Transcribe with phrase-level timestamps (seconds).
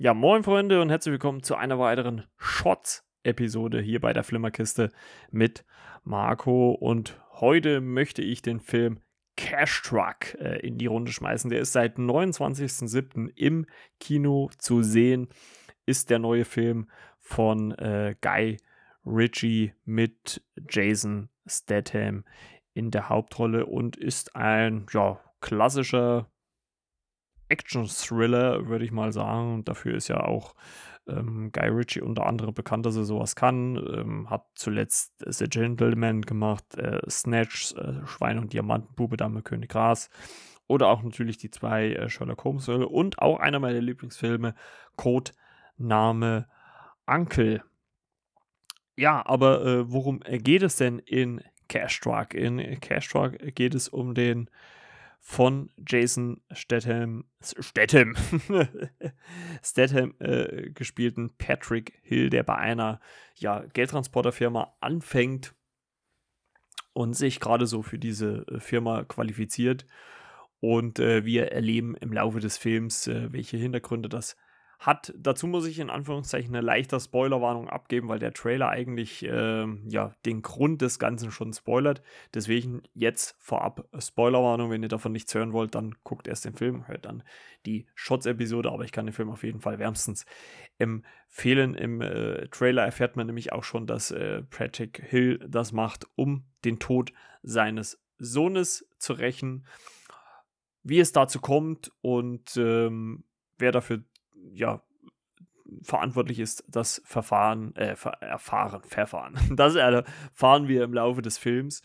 [0.00, 4.92] Ja, moin Freunde und herzlich willkommen zu einer weiteren Shots-Episode hier bei der Flimmerkiste
[5.32, 5.64] mit
[6.04, 6.70] Marco.
[6.70, 9.00] Und heute möchte ich den Film
[9.36, 11.50] Cash Truck äh, in die Runde schmeißen.
[11.50, 13.32] Der ist seit 29.07.
[13.34, 13.66] im
[13.98, 15.30] Kino zu sehen.
[15.84, 18.58] Ist der neue Film von äh, Guy
[19.04, 22.24] Ritchie mit Jason Statham
[22.72, 26.30] in der Hauptrolle und ist ein ja, klassischer
[27.48, 29.54] Action-Thriller, würde ich mal sagen.
[29.54, 30.54] Und dafür ist ja auch
[31.08, 33.76] ähm, Guy Ritchie unter anderem bekannt, dass er sowas kann.
[33.76, 40.10] Ähm, hat zuletzt The Gentleman gemacht, äh, Snatch, äh, Schwein und Diamantenbube, Dame König Gras.
[40.66, 44.54] Oder auch natürlich die zwei äh, Sherlock Holmes-Filme und auch einer meiner Lieblingsfilme,
[44.96, 45.32] Code
[45.78, 46.46] Name
[47.06, 47.62] Uncle.
[48.96, 52.34] Ja, aber äh, worum geht es denn in Cash Truck?
[52.34, 54.50] In Cash Truck geht es um den
[55.20, 58.14] von Jason Statham, Statham,
[59.62, 63.00] Statham äh, gespielten Patrick Hill, der bei einer
[63.34, 65.54] ja, Geldtransporterfirma anfängt
[66.92, 69.86] und sich gerade so für diese äh, Firma qualifiziert.
[70.60, 74.36] Und äh, wir erleben im Laufe des Films, äh, welche Hintergründe das
[74.78, 75.12] hat.
[75.16, 80.12] Dazu muss ich in Anführungszeichen eine leichte Spoilerwarnung abgeben, weil der Trailer eigentlich äh, ja,
[80.24, 82.02] den Grund des Ganzen schon spoilert.
[82.32, 84.70] Deswegen jetzt vorab Spoilerwarnung.
[84.70, 87.24] Wenn ihr davon nichts hören wollt, dann guckt erst den Film, hört dann
[87.66, 90.26] die Shots-Episode, aber ich kann den Film auf jeden Fall wärmstens
[90.78, 91.74] empfehlen.
[91.74, 96.44] Im äh, Trailer erfährt man nämlich auch schon, dass äh, Patrick Hill das macht, um
[96.64, 99.66] den Tod seines Sohnes zu rächen.
[100.84, 103.24] Wie es dazu kommt und ähm,
[103.58, 104.04] wer dafür
[104.58, 104.82] ja,
[105.82, 109.38] verantwortlich ist, das Verfahren, äh, erfahren, Verfahren.
[109.56, 111.82] Das erfahren wir im Laufe des Films.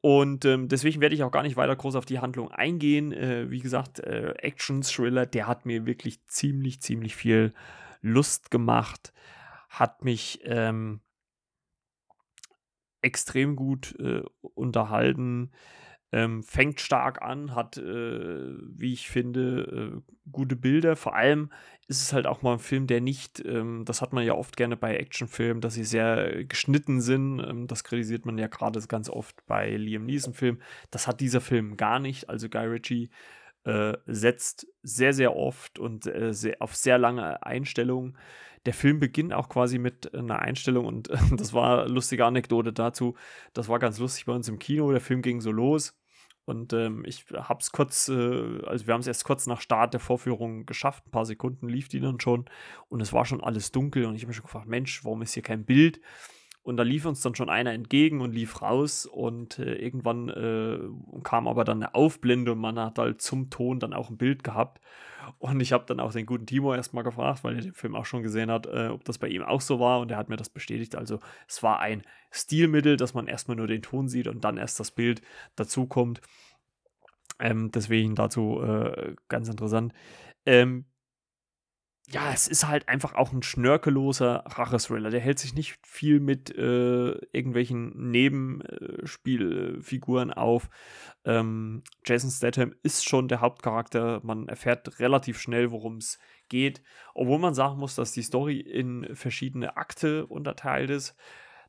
[0.00, 3.12] Und ähm, deswegen werde ich auch gar nicht weiter groß auf die Handlung eingehen.
[3.12, 7.52] Äh, wie gesagt, äh, Action-Thriller, der hat mir wirklich ziemlich, ziemlich viel
[8.00, 9.12] Lust gemacht.
[9.68, 11.00] Hat mich ähm,
[13.02, 15.50] extrem gut äh, unterhalten.
[16.10, 20.96] Ähm, fängt stark an, hat, äh, wie ich finde, äh, gute Bilder.
[20.96, 21.50] Vor allem
[21.86, 24.56] ist es halt auch mal ein Film, der nicht, ähm, das hat man ja oft
[24.56, 27.40] gerne bei Actionfilmen, dass sie sehr geschnitten sind.
[27.40, 30.62] Ähm, das kritisiert man ja gerade ganz oft bei Liam Neeson-Filmen.
[30.90, 32.28] Das hat dieser Film gar nicht.
[32.30, 33.10] Also Guy Ritchie
[33.64, 38.16] äh, setzt sehr, sehr oft und äh, sehr, auf sehr lange Einstellungen.
[38.66, 43.16] Der Film beginnt auch quasi mit einer Einstellung und das war eine lustige Anekdote dazu.
[43.52, 44.90] Das war ganz lustig bei uns im Kino.
[44.90, 45.94] Der Film ging so los
[46.48, 49.92] und ähm, ich habe es kurz, äh, also wir haben es erst kurz nach Start
[49.92, 51.06] der Vorführung geschafft.
[51.06, 52.46] Ein paar Sekunden lief die dann schon
[52.88, 55.34] und es war schon alles dunkel und ich habe mich schon gefragt, Mensch, warum ist
[55.34, 56.00] hier kein Bild?
[56.68, 60.78] Und da lief uns dann schon einer entgegen und lief raus und äh, irgendwann äh,
[61.22, 64.44] kam aber dann eine Aufblende und man hat halt zum Ton dann auch ein Bild
[64.44, 64.82] gehabt.
[65.38, 68.04] Und ich habe dann auch den guten Timo erstmal gefragt, weil er den Film auch
[68.04, 70.36] schon gesehen hat, äh, ob das bei ihm auch so war und er hat mir
[70.36, 70.94] das bestätigt.
[70.94, 74.78] Also es war ein Stilmittel, dass man erstmal nur den Ton sieht und dann erst
[74.78, 75.22] das Bild
[75.56, 76.20] dazukommt.
[77.40, 79.94] Ähm, deswegen dazu äh, ganz interessant.
[80.44, 80.84] Ähm,
[82.10, 85.10] ja, es ist halt einfach auch ein schnörkelloser Rachethriller.
[85.10, 90.70] Der hält sich nicht viel mit äh, irgendwelchen Nebenspielfiguren auf.
[91.26, 94.22] Ähm, Jason Statham ist schon der Hauptcharakter.
[94.24, 96.80] Man erfährt relativ schnell, worum es geht.
[97.12, 101.14] Obwohl man sagen muss, dass die Story in verschiedene Akte unterteilt ist.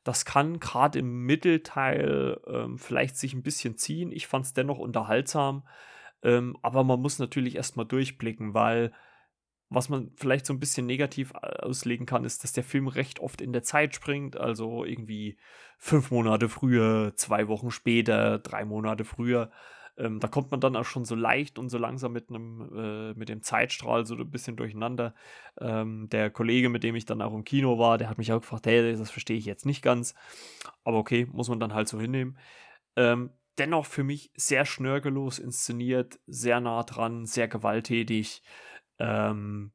[0.05, 4.13] Das kann gerade im Mittelteil ähm, vielleicht sich ein bisschen ziehen.
[4.13, 5.67] Ich fand es dennoch unterhaltsam.
[6.23, 8.93] Ähm, aber man muss natürlich erstmal durchblicken, weil
[9.69, 13.19] was man vielleicht so ein bisschen negativ äh, auslegen kann, ist, dass der Film recht
[13.19, 14.37] oft in der Zeit springt.
[14.37, 15.37] Also irgendwie
[15.77, 19.51] fünf Monate früher, zwei Wochen später, drei Monate früher.
[19.99, 23.13] Ähm, da kommt man dann auch schon so leicht und so langsam mit einem, äh,
[23.13, 25.13] mit dem Zeitstrahl so ein bisschen durcheinander.
[25.59, 28.39] Ähm, der Kollege, mit dem ich dann auch im Kino war, der hat mich auch
[28.39, 30.15] gefragt, hey, das verstehe ich jetzt nicht ganz.
[30.83, 32.37] Aber okay, muss man dann halt so hinnehmen.
[32.95, 38.41] Ähm, dennoch für mich sehr schnörkellos inszeniert, sehr nah dran, sehr gewalttätig.
[38.99, 39.71] Ähm,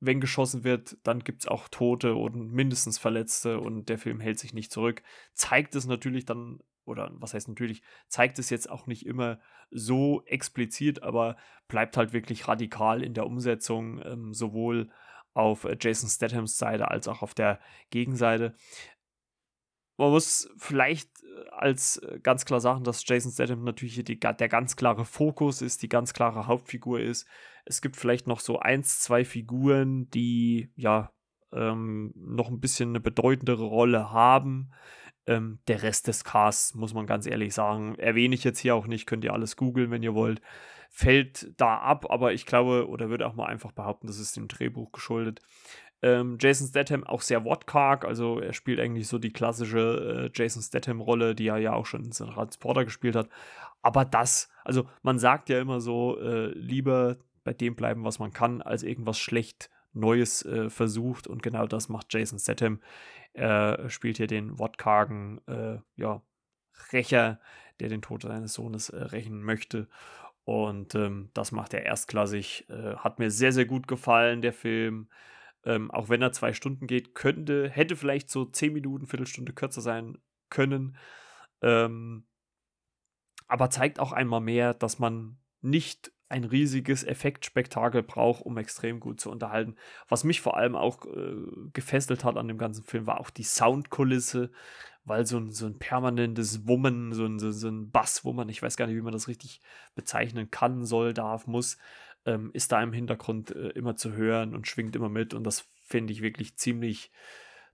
[0.00, 4.38] wenn geschossen wird, dann gibt es auch Tote und mindestens Verletzte und der Film hält
[4.38, 5.02] sich nicht zurück.
[5.32, 9.38] Zeigt es natürlich dann, oder was heißt natürlich, zeigt es jetzt auch nicht immer
[9.70, 11.36] so explizit, aber
[11.68, 14.90] bleibt halt wirklich radikal in der Umsetzung, ähm, sowohl
[15.34, 17.60] auf äh, Jason Stathams Seite als auch auf der
[17.90, 18.54] Gegenseite
[20.02, 24.48] man muss vielleicht äh, als äh, ganz klar sagen, dass Jason Statham natürlich die, der
[24.48, 27.26] ganz klare Fokus ist, die ganz klare Hauptfigur ist.
[27.64, 31.12] Es gibt vielleicht noch so eins, zwei Figuren, die ja
[31.52, 34.72] ähm, noch ein bisschen eine bedeutendere Rolle haben.
[35.26, 38.88] Ähm, der Rest des Casts, muss man ganz ehrlich sagen, erwähne ich jetzt hier auch
[38.88, 40.42] nicht, könnt ihr alles googeln, wenn ihr wollt.
[40.90, 44.48] fällt da ab, aber ich glaube, oder würde auch mal einfach behaupten, das ist dem
[44.48, 45.40] Drehbuch geschuldet.
[46.02, 50.62] Ähm, Jason Statham auch sehr wortkarg, also er spielt eigentlich so die klassische äh, Jason
[50.62, 53.28] Statham-Rolle, die er ja auch schon in Transporter gespielt hat.
[53.82, 58.32] Aber das, also man sagt ja immer so, äh, lieber bei dem bleiben, was man
[58.32, 61.26] kann, als irgendwas schlecht Neues äh, versucht.
[61.26, 62.80] Und genau das macht Jason Statham.
[63.32, 66.22] Er spielt hier den wortkargen, äh, ja,
[66.92, 67.40] Rächer,
[67.80, 69.88] der den Tod seines Sohnes äh, rächen möchte.
[70.44, 72.66] Und ähm, das macht er erstklassig.
[72.68, 75.08] Äh, hat mir sehr, sehr gut gefallen, der Film.
[75.64, 79.80] Ähm, auch wenn er zwei Stunden geht, könnte, hätte vielleicht so zehn Minuten, Viertelstunde kürzer
[79.80, 80.18] sein
[80.50, 80.96] können.
[81.60, 82.24] Ähm,
[83.46, 89.20] aber zeigt auch einmal mehr, dass man nicht ein riesiges Effektspektakel braucht, um extrem gut
[89.20, 89.76] zu unterhalten.
[90.08, 91.36] Was mich vor allem auch äh,
[91.74, 94.50] gefesselt hat an dem ganzen Film, war auch die Soundkulisse,
[95.04, 98.78] weil so ein, so ein permanentes Wummen, so ein, so, so ein Basswummern, ich weiß
[98.78, 99.60] gar nicht, wie man das richtig
[99.94, 101.76] bezeichnen kann, soll, darf, muss,
[102.26, 105.68] ähm, ist da im Hintergrund äh, immer zu hören und schwingt immer mit und das
[105.82, 107.10] finde ich wirklich ziemlich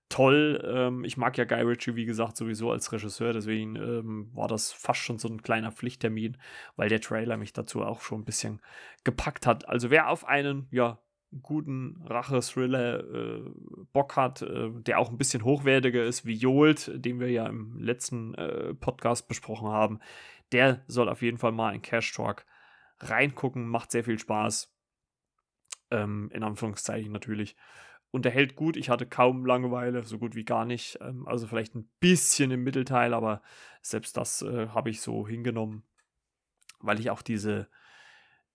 [0.08, 0.62] toll.
[0.66, 4.72] Ähm, ich mag ja Guy Ritchie, wie gesagt, sowieso als Regisseur, deswegen ähm, war das
[4.72, 6.36] fast schon so ein kleiner Pflichttermin,
[6.76, 8.60] weil der Trailer mich dazu auch schon ein bisschen
[9.04, 9.68] gepackt hat.
[9.68, 10.98] Also wer auf einen, ja,
[11.42, 13.50] guten Rache-Thriller äh,
[13.92, 17.78] Bock hat, äh, der auch ein bisschen hochwertiger ist wie Jolt, den wir ja im
[17.78, 20.00] letzten äh, Podcast besprochen haben,
[20.52, 22.46] der soll auf jeden Fall mal in Cash Talk
[23.00, 24.74] reingucken, macht sehr viel Spaß.
[25.90, 27.56] Ähm, in Anführungszeichen natürlich
[28.10, 28.76] unterhält gut.
[28.76, 30.98] Ich hatte kaum Langeweile, so gut wie gar nicht.
[31.00, 33.42] Ähm, also vielleicht ein bisschen im Mittelteil, aber
[33.82, 35.84] selbst das äh, habe ich so hingenommen,
[36.80, 37.68] weil ich auch diese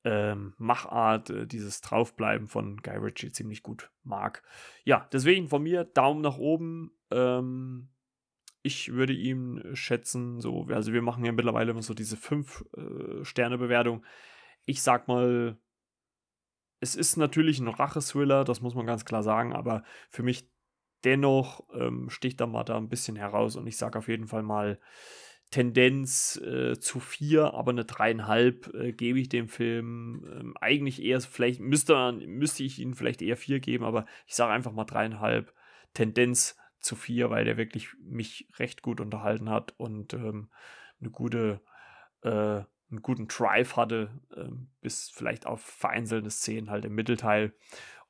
[0.03, 4.43] ähm, Machart, äh, dieses Draufbleiben von Guy Ritchie ziemlich gut mag.
[4.83, 6.91] Ja, deswegen von mir Daumen nach oben.
[7.11, 7.89] Ähm,
[8.63, 14.03] ich würde ihm schätzen, so, also wir machen ja mittlerweile immer so diese 5-Sterne-Bewertung.
[14.03, 14.07] Äh,
[14.65, 15.57] ich sag mal
[16.79, 20.49] es ist natürlich ein Rache-Thriller, das muss man ganz klar sagen, aber für mich
[21.05, 24.79] dennoch ähm, sticht mal da ein bisschen heraus und ich sage auf jeden Fall mal
[25.49, 30.25] Tendenz äh, zu vier, aber eine dreieinhalb äh, gebe ich dem Film.
[30.29, 34.51] Ähm, eigentlich eher, vielleicht müsste, müsste ich ihnen vielleicht eher vier geben, aber ich sage
[34.51, 35.53] einfach mal dreieinhalb.
[35.93, 40.49] Tendenz zu vier, weil der wirklich mich recht gut unterhalten hat und ähm,
[40.99, 41.61] eine gute
[42.23, 44.49] äh, einen guten Drive hatte, äh,
[44.81, 47.53] bis vielleicht auf vereinzelte Szenen halt im Mittelteil.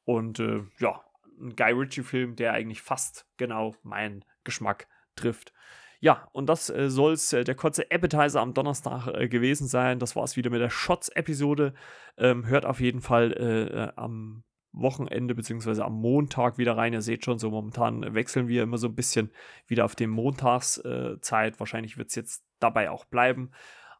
[0.03, 1.03] Und äh, ja,
[1.39, 5.53] ein Guy Ritchie-Film, der eigentlich fast genau meinen Geschmack trifft.
[5.99, 9.99] Ja, und das äh, soll es äh, der kurze Appetizer am Donnerstag äh, gewesen sein.
[9.99, 11.73] Das war es wieder mit der Shots-Episode.
[12.17, 14.43] Ähm, hört auf jeden Fall äh, äh, am
[14.73, 16.91] Wochenende beziehungsweise am Montag wieder rein.
[16.91, 19.31] Ihr seht schon, so momentan wechseln wir immer so ein bisschen
[19.65, 21.59] wieder auf die Montagszeit.
[21.59, 23.51] Wahrscheinlich wird es jetzt dabei auch bleiben.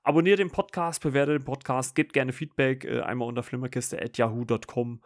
[0.04, 5.00] Abonniert den Podcast, bewertet den Podcast, gebt gerne Feedback, äh, einmal unter flimmerkiste.yahoo.com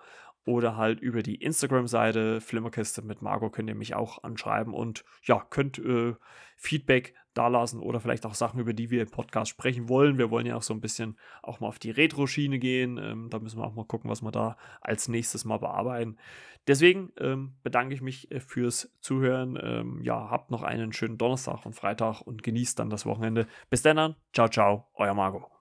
[0.47, 5.45] oder halt über die Instagram-Seite Flimmerkiste mit Margot könnt ihr mich auch anschreiben und ja,
[5.49, 6.15] könnt äh,
[6.55, 10.17] Feedback dalassen oder vielleicht auch Sachen, über die wir im Podcast sprechen wollen.
[10.17, 12.97] Wir wollen ja auch so ein bisschen auch mal auf die Retro-Schiene gehen.
[12.97, 16.17] Ähm, da müssen wir auch mal gucken, was wir da als nächstes mal bearbeiten.
[16.65, 19.59] Deswegen ähm, bedanke ich mich äh, fürs Zuhören.
[19.61, 23.47] Ähm, ja, habt noch einen schönen Donnerstag und Freitag und genießt dann das Wochenende.
[23.69, 25.56] Bis dann, ciao, ciao, euer Margot.